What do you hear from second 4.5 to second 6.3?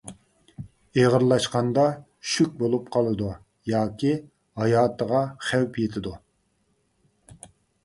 ھاياتىغا خەۋپ يېتىدۇ.